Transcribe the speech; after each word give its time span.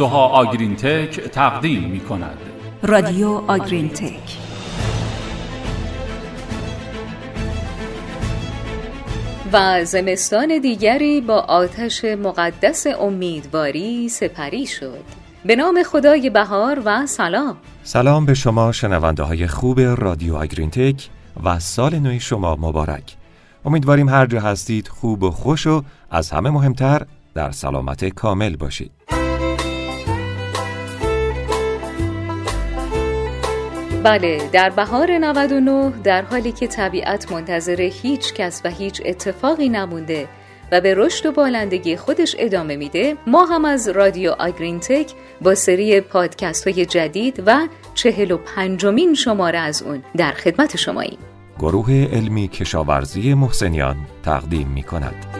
سوها 0.00 0.26
آگرین 0.26 0.76
تک 0.76 1.20
تقدیم 1.20 1.90
می 1.90 2.00
کند 2.00 2.38
رادیو 2.82 3.28
آگرین 3.28 3.88
تک 3.88 4.36
و 9.52 9.84
زمستان 9.84 10.58
دیگری 10.58 11.20
با 11.20 11.34
آتش 11.34 12.04
مقدس 12.04 12.86
امیدواری 13.00 14.08
سپری 14.08 14.66
شد. 14.66 15.04
به 15.44 15.56
نام 15.56 15.82
خدای 15.82 16.30
بهار 16.30 16.82
و 16.84 17.06
سلام. 17.06 17.56
سلام 17.82 18.26
به 18.26 18.34
شما 18.34 18.72
شنونده 18.72 19.22
های 19.22 19.46
خوب 19.46 19.80
رادیو 19.80 20.36
آگرین 20.36 20.70
تک 20.70 21.08
و 21.44 21.58
سال 21.58 21.98
نوی 21.98 22.20
شما 22.20 22.56
مبارک. 22.56 23.16
امیدواریم 23.64 24.08
هر 24.08 24.26
جا 24.26 24.40
هستید 24.40 24.88
خوب 24.88 25.22
و 25.22 25.30
خوش 25.30 25.66
و 25.66 25.82
از 26.10 26.30
همه 26.30 26.50
مهمتر 26.50 27.06
در 27.34 27.50
سلامت 27.50 28.04
کامل 28.04 28.56
باشید. 28.56 29.19
بله 34.04 34.48
در 34.52 34.70
بهار 34.70 35.18
99 35.18 35.92
در 36.04 36.22
حالی 36.22 36.52
که 36.52 36.66
طبیعت 36.66 37.32
منتظر 37.32 37.80
هیچ 37.80 38.34
کس 38.34 38.60
و 38.64 38.70
هیچ 38.70 39.02
اتفاقی 39.04 39.68
نمونده 39.68 40.28
و 40.72 40.80
به 40.80 40.94
رشد 40.94 41.26
و 41.26 41.32
بالندگی 41.32 41.96
خودش 41.96 42.36
ادامه 42.38 42.76
میده 42.76 43.16
ما 43.26 43.44
هم 43.44 43.64
از 43.64 43.88
رادیو 43.88 44.30
آگرین 44.30 44.80
تک 44.80 45.12
با 45.42 45.54
سری 45.54 46.00
پادکست 46.00 46.68
های 46.68 46.86
جدید 46.86 47.42
و 47.46 47.68
چهل 47.94 48.30
و 48.30 48.36
پنجمین 48.36 49.14
شماره 49.14 49.58
از 49.58 49.82
اون 49.82 50.02
در 50.16 50.32
خدمت 50.32 50.76
شماییم. 50.76 51.18
گروه 51.58 52.08
علمی 52.12 52.48
کشاورزی 52.48 53.34
محسنیان 53.34 53.96
تقدیم 54.22 54.68
می 54.68 54.82
کند 54.82 55.39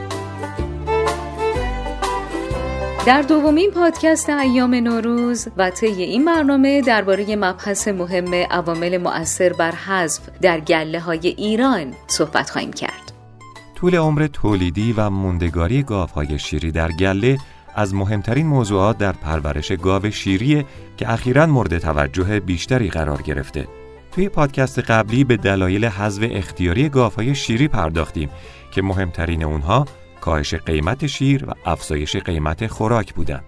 در 3.06 3.22
دومین 3.22 3.70
پادکست 3.70 4.30
ایام 4.30 4.74
نوروز 4.74 5.48
و 5.56 5.70
طی 5.70 5.86
این 5.86 6.24
برنامه 6.24 6.82
درباره 6.82 7.36
مبحث 7.36 7.88
مهم 7.88 8.34
عوامل 8.34 8.98
مؤثر 8.98 9.52
بر 9.52 9.70
حذف 9.70 10.22
در 10.42 10.60
گله 10.60 11.00
های 11.00 11.28
ایران 11.28 11.94
صحبت 12.06 12.50
خواهیم 12.50 12.72
کرد. 12.72 13.12
طول 13.74 13.96
عمر 13.96 14.26
تولیدی 14.26 14.94
و 14.96 15.10
موندگاری 15.10 15.82
گاوهای 15.82 16.38
شیری 16.38 16.72
در 16.72 16.92
گله 16.92 17.38
از 17.74 17.94
مهمترین 17.94 18.46
موضوعات 18.46 18.98
در 18.98 19.12
پرورش 19.12 19.72
گاو 19.72 20.10
شیری 20.10 20.64
که 20.96 21.12
اخیرا 21.12 21.46
مورد 21.46 21.78
توجه 21.78 22.40
بیشتری 22.40 22.88
قرار 22.88 23.22
گرفته. 23.22 23.68
توی 24.12 24.28
پادکست 24.28 24.78
قبلی 24.78 25.24
به 25.24 25.36
دلایل 25.36 25.84
حذف 25.84 26.22
اختیاری 26.30 26.88
گاوهای 26.88 27.34
شیری 27.34 27.68
پرداختیم 27.68 28.30
که 28.70 28.82
مهمترین 28.82 29.44
اونها 29.44 29.86
کاهش 30.20 30.54
قیمت 30.54 31.06
شیر 31.06 31.44
و 31.44 31.52
افزایش 31.64 32.16
قیمت 32.16 32.66
خوراک 32.66 33.14
بودن. 33.14 33.40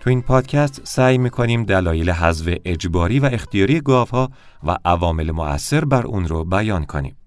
تو 0.00 0.10
این 0.10 0.22
پادکست 0.22 0.80
سعی 0.84 1.18
می‌کنیم 1.18 1.64
دلایل 1.64 2.10
حذف 2.10 2.54
اجباری 2.64 3.20
و 3.20 3.30
اختیاری 3.32 3.80
گاوها 3.80 4.30
و 4.64 4.76
عوامل 4.84 5.30
مؤثر 5.30 5.84
بر 5.84 6.06
اون 6.06 6.28
رو 6.28 6.44
بیان 6.44 6.84
کنیم. 6.84 7.17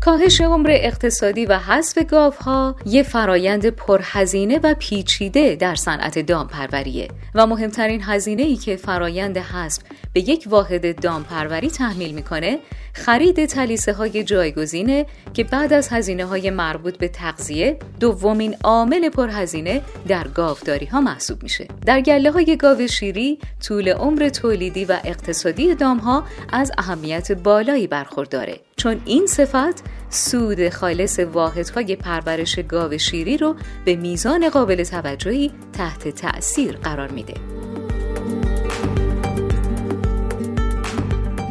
کاهش 0.00 0.40
عمر 0.40 0.70
اقتصادی 0.70 1.46
و 1.46 1.58
حذف 1.58 1.98
گاوها 1.98 2.76
یه 2.86 3.02
فرایند 3.02 3.66
پرهزینه 3.66 4.60
و 4.62 4.74
پیچیده 4.78 5.56
در 5.56 5.74
صنعت 5.74 6.18
دامپروریه 6.18 7.08
و 7.34 7.46
مهمترین 7.46 8.02
هزینه 8.02 8.42
ای 8.42 8.56
که 8.56 8.76
فرایند 8.76 9.38
حذف 9.38 9.82
به 10.12 10.20
یک 10.20 10.46
واحد 10.50 11.00
دامپروری 11.00 11.70
تحمیل 11.70 12.14
می‌کنه 12.14 12.58
خرید 12.92 13.44
تلیسه 13.44 13.92
های 13.92 14.24
جایگزینه 14.24 15.06
که 15.34 15.44
بعد 15.44 15.72
از 15.72 15.88
هزینه 15.88 16.24
های 16.24 16.50
مربوط 16.50 16.98
به 16.98 17.08
تغذیه 17.08 17.78
دومین 18.00 18.56
عامل 18.64 19.08
پرهزینه 19.08 19.82
در 20.08 20.28
گاوداری 20.28 20.86
ها 20.86 21.00
محسوب 21.00 21.42
میشه. 21.42 21.68
در 21.86 22.00
گله 22.00 22.30
های 22.30 22.56
گاو 22.56 22.86
شیری 22.86 23.38
طول 23.66 23.88
عمر 23.88 24.28
تولیدی 24.28 24.84
و 24.84 24.98
اقتصادی 25.04 25.74
دام 25.74 25.98
ها 25.98 26.24
از 26.52 26.72
اهمیت 26.78 27.32
بالایی 27.32 27.86
برخورداره. 27.86 28.69
چون 28.80 29.00
این 29.04 29.26
صفت 29.26 29.84
سود 30.10 30.68
خالص 30.68 31.18
واحدهای 31.18 31.96
پرورش 31.96 32.58
گاو 32.58 32.98
شیری 32.98 33.36
رو 33.36 33.56
به 33.84 33.96
میزان 33.96 34.48
قابل 34.48 34.84
توجهی 34.84 35.50
تحت 35.72 36.08
تأثیر 36.08 36.76
قرار 36.76 37.10
میده. 37.10 37.34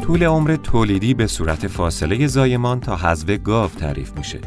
طول 0.02 0.24
عمر 0.24 0.56
تولیدی 0.56 1.14
به 1.14 1.26
صورت 1.26 1.66
فاصله 1.66 2.26
زایمان 2.26 2.80
تا 2.80 2.96
حذف 2.96 3.38
گاو 3.44 3.70
تعریف 3.70 4.12
میشه. 4.16 4.38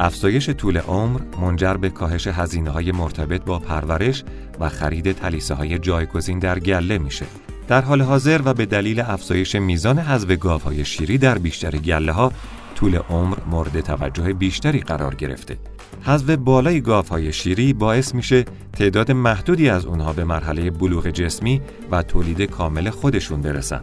افزایش 0.00 0.50
طول 0.50 0.78
عمر 0.78 1.20
منجر 1.40 1.74
به 1.74 1.90
کاهش 1.90 2.26
هزینه 2.26 2.70
های 2.70 2.92
مرتبط 2.92 3.44
با 3.44 3.58
پرورش 3.58 4.24
و 4.60 4.68
خرید 4.68 5.12
تلیسه 5.12 5.54
های 5.54 5.78
جایگزین 5.78 6.38
در 6.38 6.58
گله 6.58 6.98
میشه. 6.98 7.26
در 7.72 7.80
حال 7.80 8.02
حاضر 8.02 8.40
و 8.44 8.54
به 8.54 8.66
دلیل 8.66 9.00
افزایش 9.00 9.54
میزان 9.54 9.98
حذف 9.98 10.38
گاوهای 10.38 10.84
شیری 10.84 11.18
در 11.18 11.38
بیشتر 11.38 11.70
گله 11.70 12.12
ها 12.12 12.32
طول 12.74 12.96
عمر 12.96 13.36
مورد 13.50 13.80
توجه 13.80 14.32
بیشتری 14.32 14.80
قرار 14.80 15.14
گرفته. 15.14 15.56
حذف 16.02 16.30
بالای 16.30 16.80
گاوهای 16.80 17.32
شیری 17.32 17.72
باعث 17.72 18.14
میشه 18.14 18.44
تعداد 18.72 19.12
محدودی 19.12 19.68
از 19.68 19.86
اونها 19.86 20.12
به 20.12 20.24
مرحله 20.24 20.70
بلوغ 20.70 21.08
جسمی 21.08 21.60
و 21.90 22.02
تولید 22.02 22.42
کامل 22.42 22.90
خودشون 22.90 23.40
برسن. 23.40 23.80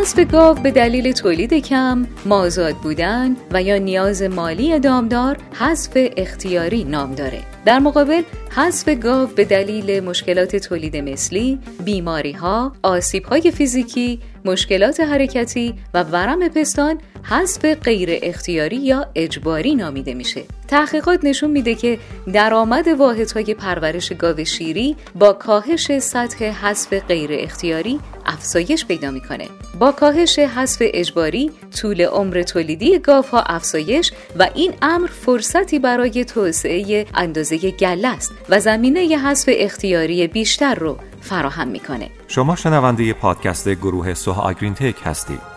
حذف 0.00 0.18
گاو 0.32 0.54
به 0.54 0.70
دلیل 0.70 1.12
تولید 1.12 1.54
کم، 1.54 2.06
مازاد 2.26 2.74
بودن 2.74 3.36
و 3.50 3.62
یا 3.62 3.78
نیاز 3.78 4.22
مالی 4.22 4.78
دامدار 4.78 5.36
حذف 5.52 5.90
اختیاری 6.16 6.84
نام 6.84 7.14
داره. 7.14 7.40
در 7.64 7.78
مقابل 7.78 8.22
حذف 8.50 8.88
گاو 8.88 9.26
به 9.26 9.44
دلیل 9.44 10.04
مشکلات 10.04 10.56
تولید 10.56 10.96
مثلی، 10.96 11.58
بیماری 11.84 12.32
ها، 12.32 12.72
آسیب 12.82 13.24
های 13.24 13.50
فیزیکی، 13.50 14.20
مشکلات 14.44 15.00
حرکتی 15.00 15.74
و 15.94 16.02
ورم 16.02 16.48
پستان 16.48 16.98
حذف 17.22 17.64
غیر 17.64 18.18
اختیاری 18.22 18.76
یا 18.76 19.06
اجباری 19.14 19.74
نامیده 19.74 20.14
میشه. 20.14 20.42
تحقیقات 20.68 21.24
نشون 21.24 21.50
میده 21.50 21.74
که 21.74 21.98
درآمد 22.32 22.88
واحدهای 22.88 23.54
پرورش 23.54 24.12
گاو 24.12 24.44
شیری 24.44 24.96
با 25.14 25.32
کاهش 25.32 25.98
سطح 25.98 26.44
حذف 26.44 26.94
غیر 27.08 27.30
اختیاری 27.32 28.00
افزایش 28.32 28.86
پیدا 28.86 29.10
می‌کنه. 29.10 29.48
با 29.78 29.92
کاهش 29.92 30.38
حذف 30.38 30.78
اجباری 30.80 31.50
طول 31.80 32.02
عمر 32.02 32.42
تولیدی 32.42 32.98
گاوها 32.98 33.42
افزایش 33.42 34.12
و 34.38 34.48
این 34.54 34.72
امر 34.82 35.06
فرصتی 35.06 35.78
برای 35.78 36.24
توسعه 36.24 37.06
اندازه 37.14 37.56
گله 37.70 38.08
است 38.08 38.32
و 38.48 38.60
زمینه 38.60 39.00
حذف 39.00 39.48
اختیاری 39.52 40.26
بیشتر 40.26 40.74
رو 40.74 40.98
فراهم 41.20 41.68
می‌کنه. 41.68 42.10
شما 42.28 42.56
شنونده 42.56 43.12
پادکست 43.12 43.68
گروه 43.68 44.14
سوها 44.14 44.42
آگرین 44.42 44.74
تک 44.74 44.96
هستید. 45.04 45.49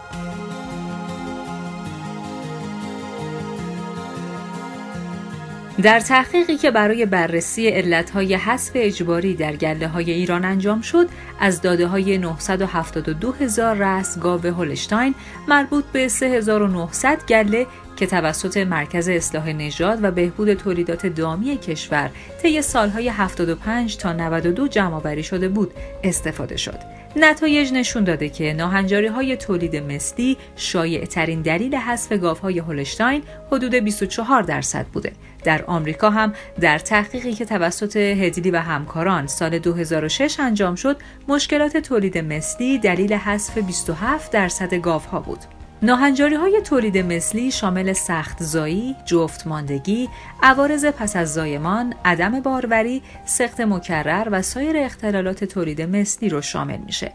در 5.82 6.00
تحقیقی 6.00 6.58
که 6.58 6.72
برای 6.72 7.06
بررسی 7.06 7.68
علتهای 7.68 8.36
حذف 8.36 8.72
اجباری 8.76 9.36
در 9.36 9.56
گله 9.56 9.88
های 9.88 10.12
ایران 10.12 10.46
انجام 10.46 10.82
شد 10.82 11.08
از 11.40 11.62
داده 11.62 11.88
های 11.88 12.18
972 12.18 13.32
هزار 13.32 13.76
رأس 13.76 14.20
گاو 14.20 14.42
هولشتاین 14.42 15.16
مربوط 15.48 15.86
به 15.86 16.08
3900 16.08 17.24
گله 17.30 17.68
که 17.96 18.08
توسط 18.08 18.58
مرکز 18.58 19.10
اصلاح 19.10 19.50
نژاد 19.50 20.04
و 20.04 20.12
بهبود 20.12 20.54
تولیدات 20.54 21.06
دامی 21.08 21.58
کشور 21.58 22.10
طی 22.42 22.62
سالهای 22.62 23.08
75 23.10 23.98
تا 23.98 24.14
92 24.14 24.68
جمعآوری 24.68 25.24
شده 25.24 25.50
بود 25.50 25.74
استفاده 26.04 26.58
شد. 26.58 26.80
نتایج 27.16 27.74
نشون 27.74 28.04
داده 28.04 28.30
که 28.30 28.54
ناهنجاری 28.54 29.08
های 29.08 29.38
تولید 29.38 29.76
مثلی 29.76 30.38
شایع 30.56 31.06
ترین 31.06 31.42
دلیل 31.42 31.76
حذف 31.76 32.14
گاوهای 32.14 32.60
هولشتاین 32.60 33.24
حدود 33.52 33.76
24 33.76 34.42
درصد 34.44 34.86
بوده. 34.86 35.12
در 35.44 35.66
آمریکا 35.66 36.10
هم 36.10 36.34
در 36.60 36.80
تحقیقی 36.80 37.34
که 37.34 37.46
توسط 37.46 37.96
هدلی 37.96 38.52
و 38.52 38.58
همکاران 38.58 39.28
سال 39.28 39.60
2006 39.60 40.40
انجام 40.40 40.76
شد، 40.76 40.98
مشکلات 41.28 41.78
تولید 41.78 42.18
مثلی 42.18 42.78
دلیل 42.78 43.14
حذف 43.14 43.58
27 43.58 44.32
درصد 44.32 44.74
گاوها 44.74 45.20
بود. 45.20 45.40
ناهنجاری 45.84 46.36
های 46.36 46.62
تولید 46.62 46.98
مثلی 46.98 47.52
شامل 47.52 47.94
سخت 47.94 48.44
زایی، 48.44 48.96
جفت 49.06 49.48
ماندگی، 49.48 50.10
عوارض 50.44 50.86
پس 50.86 51.16
از 51.16 51.34
زایمان، 51.34 51.94
عدم 52.06 52.40
باروری، 52.40 53.02
سخت 53.26 53.62
مکرر 53.62 54.28
و 54.32 54.42
سایر 54.42 54.78
اختلالات 54.78 55.44
تولید 55.44 55.82
مثلی 55.82 56.30
رو 56.30 56.42
شامل 56.42 56.78
میشه. 56.78 57.12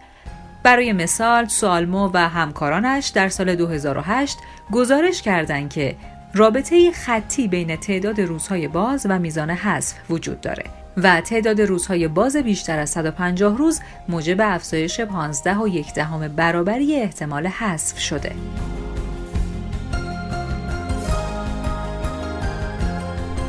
برای 0.62 0.92
مثال 0.92 1.46
سوالمو 1.46 2.10
و 2.14 2.28
همکارانش 2.28 3.08
در 3.08 3.28
سال 3.28 3.54
2008 3.54 4.38
گزارش 4.72 5.22
کردند 5.22 5.70
که 5.70 5.96
رابطه 6.34 6.92
خطی 6.92 7.48
بین 7.48 7.76
تعداد 7.76 8.20
روزهای 8.20 8.68
باز 8.68 9.06
و 9.08 9.18
میزان 9.18 9.50
حذف 9.50 10.10
وجود 10.10 10.40
داره 10.40 10.64
و 11.02 11.20
تعداد 11.20 11.60
روزهای 11.60 12.08
باز 12.08 12.36
بیشتر 12.36 12.78
از 12.78 12.90
150 12.90 13.58
روز 13.58 13.80
موجب 14.08 14.36
افزایش 14.40 15.00
15 15.00 15.56
و 15.58 15.68
یک 15.68 15.94
دهم 15.94 16.28
برابری 16.28 16.96
احتمال 16.96 17.46
حذف 17.46 17.98
شده. 17.98 18.32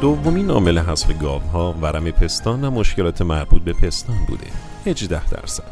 دومین 0.02 0.50
عامل 0.50 0.80
حذف 0.80 1.20
گاوها 1.20 1.76
ورم 1.82 2.12
پستان 2.12 2.64
و 2.64 2.72
مشکلات 2.72 3.22
مربوط 3.22 3.62
به 3.62 3.74
پستان 3.74 4.18
بوده. 4.28 4.48
18 4.86 5.30
درصد. 5.30 5.64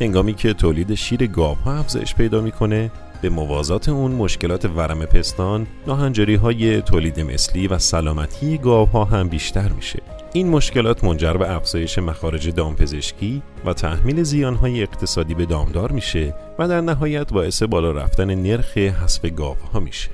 هنگامی 0.00 0.34
که 0.34 0.54
تولید 0.54 0.94
شیر 0.94 1.26
گاوها 1.26 1.78
افزایش 1.78 2.14
پیدا 2.14 2.40
می‌کنه 2.40 2.90
به 3.22 3.28
موازات 3.28 3.88
اون 3.88 4.12
مشکلات 4.12 4.64
ورم 4.64 5.04
پستان 5.04 5.66
ناهنجاری 5.86 6.34
های 6.34 6.82
تولید 6.82 7.20
مثلی 7.20 7.68
و 7.68 7.78
سلامتی 7.78 8.58
گاوها 8.58 9.04
هم 9.04 9.28
بیشتر 9.28 9.68
میشه. 9.68 10.19
این 10.32 10.48
مشکلات 10.48 11.04
منجر 11.04 11.32
به 11.32 11.54
افزایش 11.56 11.98
مخارج 11.98 12.48
دامپزشکی 12.48 13.42
و 13.64 13.72
تحمیل 13.72 14.22
زیانهای 14.22 14.82
اقتصادی 14.82 15.34
به 15.34 15.46
دامدار 15.46 15.92
میشه 15.92 16.34
و 16.58 16.68
در 16.68 16.80
نهایت 16.80 17.32
باعث 17.32 17.62
بالا 17.62 17.90
رفتن 17.90 18.34
نرخ 18.34 18.76
حذف 18.78 19.26
گاوها 19.36 19.80
میشه. 19.80 20.10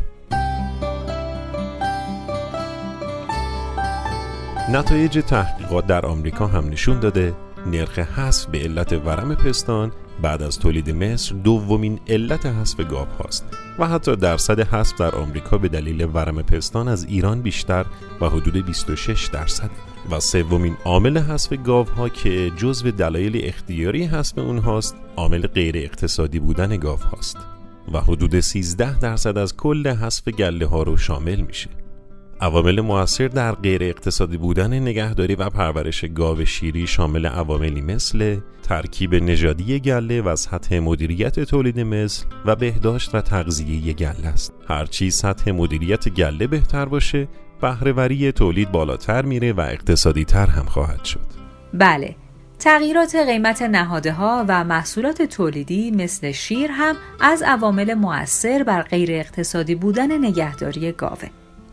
نتایج 4.72 5.22
تحقیقات 5.26 5.86
در 5.86 6.06
آمریکا 6.06 6.46
هم 6.46 6.68
نشون 6.68 7.00
داده 7.00 7.34
نرخ 7.66 7.98
حذف 7.98 8.46
به 8.46 8.58
علت 8.58 8.92
ورم 8.92 9.34
پستان 9.34 9.92
بعد 10.22 10.42
از 10.42 10.58
تولید 10.58 10.90
مصر 10.90 11.34
دومین 11.34 12.00
علت 12.08 12.46
حذف 12.46 12.80
گاو 12.80 13.06
هاست 13.18 13.44
و 13.78 13.88
حتی 13.88 14.16
درصد 14.16 14.60
حذف 14.60 15.00
در 15.00 15.14
آمریکا 15.14 15.58
به 15.58 15.68
دلیل 15.68 16.08
ورم 16.14 16.42
پستان 16.42 16.88
از 16.88 17.04
ایران 17.04 17.42
بیشتر 17.42 17.86
و 18.20 18.28
حدود 18.28 18.66
26 18.66 19.26
درصد. 19.26 19.70
و 20.10 20.20
سومین 20.20 20.76
عامل 20.84 21.18
حذف 21.18 21.52
گاو 21.64 21.86
ها 21.86 22.08
که 22.08 22.50
جزو 22.56 22.90
دلایل 22.90 23.40
اختیاری 23.44 24.04
حذف 24.04 24.38
اونهاست 24.38 24.96
عامل 25.16 25.46
غیر 25.46 25.76
اقتصادی 25.76 26.38
بودن 26.38 26.76
گاو 26.76 26.98
هاست. 26.98 27.36
و 27.92 28.00
حدود 28.00 28.40
13 28.40 28.98
درصد 28.98 29.38
از 29.38 29.56
کل 29.56 29.88
حذف 29.88 30.28
گله 30.28 30.66
ها 30.66 30.82
رو 30.82 30.96
شامل 30.96 31.40
میشه. 31.40 31.85
عوامل 32.40 32.80
موثر 32.80 33.28
در 33.28 33.52
غیر 33.52 33.82
اقتصادی 33.82 34.36
بودن 34.36 34.74
نگهداری 34.74 35.34
و 35.34 35.50
پرورش 35.50 36.04
گاو 36.04 36.44
شیری 36.44 36.86
شامل 36.86 37.26
عواملی 37.26 37.80
مثل 37.80 38.40
ترکیب 38.62 39.14
نژادی 39.14 39.80
گله 39.80 40.22
و 40.22 40.36
سطح 40.36 40.78
مدیریت 40.78 41.40
تولید 41.40 41.80
مثل 41.80 42.24
و 42.46 42.56
بهداشت 42.56 43.14
و 43.14 43.20
تغذیه 43.20 43.92
گله 43.92 44.26
است. 44.26 44.54
هرچی 44.68 45.10
سطح 45.10 45.50
مدیریت 45.50 46.08
گله 46.08 46.46
بهتر 46.46 46.84
باشه، 46.84 47.28
بهرهوری 47.60 48.32
تولید 48.32 48.72
بالاتر 48.72 49.24
میره 49.24 49.52
و 49.52 49.60
اقتصادی 49.60 50.24
تر 50.24 50.46
هم 50.46 50.64
خواهد 50.64 51.04
شد. 51.04 51.26
بله، 51.74 52.16
تغییرات 52.58 53.16
قیمت 53.16 53.62
نهاده 53.62 54.12
ها 54.12 54.44
و 54.48 54.64
محصولات 54.64 55.22
تولیدی 55.22 55.90
مثل 55.90 56.32
شیر 56.32 56.70
هم 56.70 56.96
از 57.20 57.42
عوامل 57.42 57.94
مؤثر 57.94 58.62
بر 58.62 58.82
غیر 58.82 59.12
اقتصادی 59.12 59.74
بودن 59.74 60.24
نگهداری 60.24 60.92
گاوه. 60.92 61.28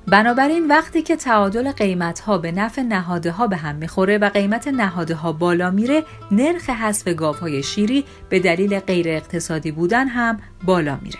بنابراین 0.08 0.68
وقتی 0.68 1.02
که 1.02 1.16
تعادل 1.16 1.72
قیمت 1.72 2.20
ها 2.20 2.38
به 2.38 2.52
نفع 2.52 2.82
نهاده 2.82 3.32
ها 3.32 3.48
به 3.48 3.56
هم 3.56 3.76
می‌خوره 3.76 4.18
و 4.18 4.30
قیمت 4.30 4.68
نهاده 4.68 5.16
ها 5.16 5.32
بالا 5.32 5.72
میره 5.72 6.04
نرخ 6.32 6.70
حذف 6.70 7.20
های 7.42 7.64
شیری 7.64 8.06
به 8.30 8.40
دلیل 8.40 8.80
غیر 8.80 9.10
اقتصادی 9.10 9.72
بودن 9.72 10.08
هم 10.08 10.40
بالا 10.66 10.98
میره. 11.02 11.20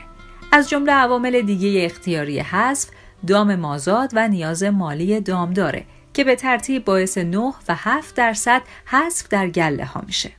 از 0.52 0.70
جمله 0.70 0.92
عوامل 0.92 1.42
دیگه 1.42 1.86
اختیاری 1.86 2.40
حذف 2.40 2.90
دام 3.28 3.56
مازاد 3.56 4.12
و 4.14 4.28
نیاز 4.28 4.64
مالی 4.64 5.22
دام 5.22 5.54
داره 5.54 5.86
که 6.14 6.24
به 6.24 6.36
ترتیب 6.36 6.86
باعث 6.86 7.18
9 7.18 7.38
و 7.38 7.76
7 7.78 8.16
درصد 8.16 8.62
حذف 8.86 9.28
در 9.28 9.48
گله 9.48 9.86
ها 9.86 10.02
میشه. 10.08 10.32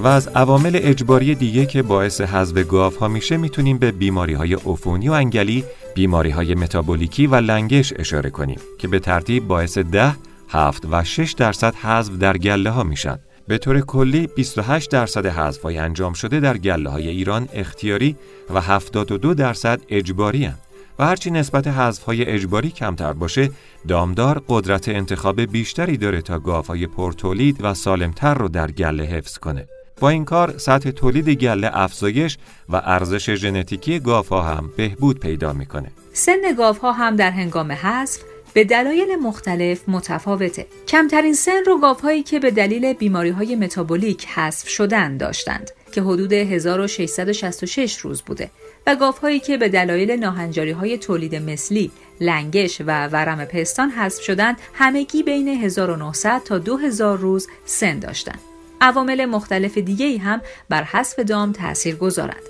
و 0.00 0.06
از 0.06 0.28
عوامل 0.28 0.78
اجباری 0.82 1.34
دیگه 1.34 1.66
که 1.66 1.82
باعث 1.82 2.20
حذف 2.20 2.66
گاف 2.68 2.96
ها 2.96 3.08
میشه 3.08 3.36
می‌تونیم 3.36 3.78
به 3.78 3.92
بیماری 3.92 4.34
های 4.34 4.54
عفونی 4.54 5.08
و 5.08 5.12
انگلی، 5.12 5.64
بیماری 5.94 6.30
های 6.30 6.54
متابولیکی 6.54 7.26
و 7.26 7.34
لنگش 7.34 7.92
اشاره 7.96 8.30
کنیم 8.30 8.58
که 8.78 8.88
به 8.88 8.98
ترتیب 8.98 9.46
باعث 9.46 9.78
ده، 9.78 10.16
هفت 10.48 10.86
و 10.90 11.04
6 11.04 11.32
درصد 11.32 11.74
حذف 11.74 12.12
در 12.12 12.36
گله 12.36 12.70
ها 12.70 12.82
میشن. 12.82 13.18
به 13.48 13.58
طور 13.58 13.80
کلی 13.80 14.26
28 14.26 14.90
درصد 14.90 15.26
حذف 15.26 15.62
های 15.62 15.78
انجام 15.78 16.12
شده 16.12 16.40
در 16.40 16.58
گله 16.58 16.90
های 16.90 17.08
ایران 17.08 17.48
اختیاری 17.52 18.16
و 18.54 18.60
72 18.60 19.34
درصد 19.34 19.80
اجباری 19.88 20.44
هن. 20.44 20.58
و 20.98 21.04
هرچی 21.04 21.30
نسبت 21.30 21.66
حذف 21.66 22.02
های 22.02 22.24
اجباری 22.24 22.70
کمتر 22.70 23.12
باشه 23.12 23.50
دامدار 23.88 24.42
قدرت 24.48 24.88
انتخاب 24.88 25.40
بیشتری 25.40 25.96
داره 25.96 26.22
تا 26.22 26.38
گاف 26.38 26.66
های 26.66 26.86
پرتولید 26.86 27.56
و 27.60 27.74
سالمتر 27.74 28.34
رو 28.34 28.48
در 28.48 28.70
گله 28.70 29.04
حفظ 29.04 29.38
کنه 29.38 29.66
با 30.00 30.08
این 30.08 30.24
کار 30.24 30.58
سطح 30.58 30.90
تولید 30.90 31.28
گله 31.28 31.70
افزایش 31.72 32.38
و 32.68 32.76
ارزش 32.84 33.30
ژنتیکی 33.30 34.00
گاوها 34.00 34.42
هم 34.42 34.70
بهبود 34.76 35.20
پیدا 35.20 35.52
می‌کنه. 35.52 35.90
سن 36.12 36.54
گاوها 36.58 36.92
هم 36.92 37.16
در 37.16 37.30
هنگام 37.30 37.72
حذف 37.72 38.20
به 38.54 38.64
دلایل 38.64 39.16
مختلف 39.22 39.88
متفاوته. 39.88 40.66
کمترین 40.88 41.34
سن 41.34 41.64
رو 41.66 41.78
گاوهایی 41.78 42.22
که 42.22 42.38
به 42.38 42.50
دلیل 42.50 42.92
بیماری 42.92 43.30
های 43.30 43.56
متابولیک 43.56 44.26
حذف 44.26 44.68
شدن 44.68 45.16
داشتند 45.16 45.70
که 45.92 46.02
حدود 46.02 46.32
1666 46.32 47.98
روز 47.98 48.22
بوده 48.22 48.50
و 48.86 48.96
گاوهایی 48.96 49.40
که 49.40 49.56
به 49.56 49.68
دلایل 49.68 50.10
ناهنجاری 50.10 50.70
های 50.70 50.98
تولید 50.98 51.34
مثلی، 51.34 51.90
لنگش 52.20 52.80
و 52.80 53.06
ورم 53.06 53.44
پستان 53.44 53.90
حذف 53.90 54.22
شدند 54.22 54.56
همگی 54.74 55.22
بین 55.22 55.48
1900 55.48 56.42
تا 56.44 56.58
2000 56.58 57.18
روز 57.18 57.48
سن 57.64 57.98
داشتند. 57.98 58.49
عوامل 58.80 59.24
مختلف 59.24 59.78
دیگه 59.78 60.06
ای 60.06 60.16
هم 60.16 60.40
بر 60.68 60.82
حذف 60.82 61.18
دام 61.18 61.52
تأثیر 61.52 61.96
گذارند. 61.96 62.42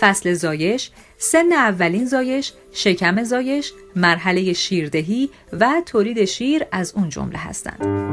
فصل 0.00 0.32
زایش، 0.32 0.90
سن 1.18 1.52
اولین 1.52 2.06
زایش، 2.06 2.52
شکم 2.72 3.22
زایش، 3.22 3.72
مرحله 3.96 4.52
شیردهی 4.52 5.30
و 5.52 5.82
تولید 5.86 6.24
شیر 6.24 6.66
از 6.72 6.92
اون 6.96 7.08
جمله 7.08 7.38
هستند. 7.38 8.08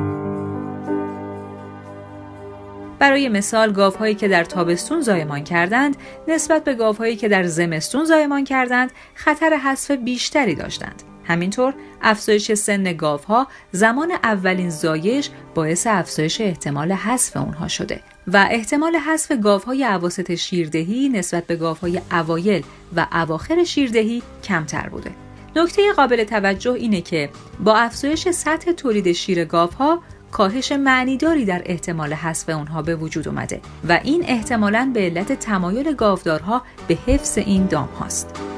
برای 3.00 3.30
مثال 3.30 3.72
گاوهایی 3.72 4.16
که 4.16 4.28
در 4.28 4.44
تابستون 4.44 5.02
زایمان 5.02 5.44
کردند 5.44 5.98
نسبت 6.28 6.64
به 6.64 6.74
گاوهایی 6.74 7.16
که 7.16 7.28
در 7.28 7.44
زمستون 7.44 8.06
زایمان 8.06 8.44
کردند 8.44 8.92
خطر 9.14 9.54
حذف 9.54 9.92
بیشتری 9.92 10.56
داشتند. 10.56 11.04
همینطور 11.28 11.74
افزایش 12.02 12.54
سن 12.54 12.94
گاوها 12.94 13.48
زمان 13.72 14.12
اولین 14.12 14.70
زایش 14.70 15.30
باعث 15.56 15.88
افزایش 15.88 16.42
احتمال 16.42 16.92
حذف 16.92 17.38
اونها 17.38 17.68
شده 17.68 18.02
و 18.28 18.48
احتمال 18.52 18.96
حذف 18.96 19.32
گاوهای 19.44 19.84
عواسط 19.84 20.36
شیردهی 20.36 21.10
نسبت 21.10 21.48
به 21.48 21.56
گاوهای 21.56 22.02
اوایل 22.12 22.64
و 22.96 23.08
اواخر 23.12 23.64
شیردهی 23.64 24.24
کمتر 24.44 24.90
بوده. 24.90 25.12
نکته 25.56 25.94
قابل 25.94 26.24
توجه 26.24 26.72
اینه 26.72 27.02
که 27.02 27.30
با 27.64 27.76
افزایش 27.76 28.30
سطح 28.30 28.72
تولید 28.72 29.12
شیر 29.12 29.46
گاوها 29.46 30.02
کاهش 30.32 30.72
معنیداری 30.72 31.46
در 31.46 31.62
احتمال 31.66 32.14
حذف 32.14 32.50
اونها 32.50 32.82
به 32.82 32.96
وجود 32.96 33.28
اومده 33.28 33.62
و 33.90 34.00
این 34.04 34.24
احتمالاً 34.28 34.92
به 34.94 35.00
علت 35.00 35.32
تمایل 35.32 35.94
گاودارها 35.94 36.62
به 36.88 36.98
حفظ 37.08 37.38
این 37.38 37.66
دام 37.66 37.90
هاست. 38.00 38.55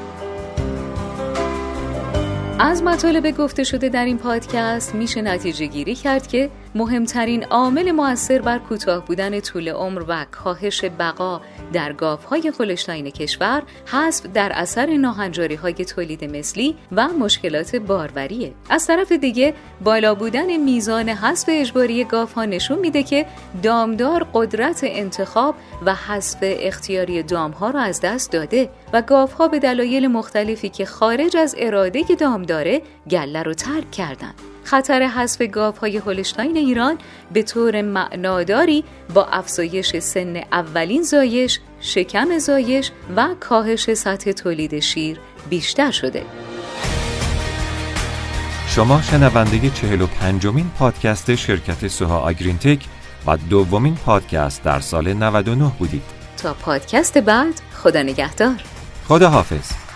از 2.60 2.82
مطالب 2.82 3.30
گفته 3.30 3.64
شده 3.64 3.88
در 3.88 4.04
این 4.04 4.18
پادکست 4.18 4.94
میشه 4.94 5.22
نتیجه 5.22 5.66
گیری 5.66 5.94
کرد 5.94 6.26
که 6.26 6.50
مهمترین 6.74 7.44
عامل 7.44 7.92
موثر 7.92 8.40
بر 8.42 8.58
کوتاه 8.58 9.04
بودن 9.04 9.40
طول 9.40 9.68
عمر 9.68 10.04
و 10.08 10.26
کاهش 10.30 10.84
بقا 10.84 11.40
در 11.72 11.94
های 12.30 12.52
هولشتاین 12.58 13.10
کشور 13.10 13.62
حذف 13.86 14.26
در 14.26 14.52
اثر 14.54 14.96
ناهنجاری 14.96 15.54
های 15.54 15.74
تولید 15.74 16.24
مثلی 16.24 16.76
و 16.92 17.08
مشکلات 17.08 17.76
باروریه. 17.76 18.52
از 18.70 18.86
طرف 18.86 19.12
دیگه 19.12 19.54
بالا 19.84 20.14
بودن 20.14 20.56
میزان 20.56 21.08
حذف 21.08 21.48
اجباری 21.48 22.02
ها 22.36 22.44
نشون 22.44 22.78
میده 22.78 23.02
که 23.02 23.26
دامدار 23.62 24.26
قدرت 24.34 24.80
انتخاب 24.82 25.54
و 25.86 25.94
حذف 25.94 26.38
اختیاری 26.42 27.24
ها 27.60 27.70
را 27.70 27.80
از 27.80 28.00
دست 28.00 28.32
داده 28.32 28.70
و 28.92 29.02
ها 29.38 29.48
به 29.48 29.58
دلایل 29.58 30.08
مختلفی 30.08 30.68
که 30.68 30.86
خارج 30.86 31.36
از 31.36 31.54
اراده 31.58 32.02
دام 32.18 32.42
داره 32.42 32.82
گله 33.10 33.42
رو 33.42 33.54
ترک 33.54 33.90
کردن. 33.90 34.34
خطر 34.70 35.02
حذف 35.02 35.42
گاوهای 35.42 35.96
هولشتاین 35.96 36.56
ایران 36.56 36.98
به 37.32 37.42
طور 37.42 37.82
معناداری 37.82 38.84
با 39.14 39.24
افزایش 39.24 39.96
سن 39.98 40.36
اولین 40.52 41.02
زایش، 41.02 41.60
شکم 41.80 42.38
زایش 42.38 42.90
و 43.16 43.28
کاهش 43.40 43.94
سطح 43.94 44.32
تولید 44.32 44.78
شیر 44.78 45.20
بیشتر 45.50 45.90
شده. 45.90 46.22
شما 48.68 49.02
شنونده 49.02 49.70
چهل 49.70 50.02
و 50.02 50.06
پنجمین 50.06 50.70
پادکست 50.78 51.34
شرکت 51.34 51.88
سوها 51.88 52.18
آگرینتک 52.18 52.78
و 53.26 53.36
دومین 53.36 53.94
پادکست 53.94 54.62
در 54.62 54.80
سال 54.80 55.12
99 55.12 55.72
بودید. 55.78 56.02
تا 56.42 56.54
پادکست 56.54 57.18
بعد 57.18 57.60
خدا 57.74 58.02
نگهدار. 58.02 58.62
خدا 59.08 59.28
حافظ. 59.28 59.87